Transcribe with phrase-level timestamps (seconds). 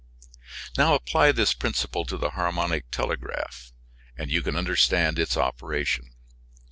[0.79, 3.71] Now apply this principle to the harmonic telegraph
[4.17, 6.15] and you can understand its operation.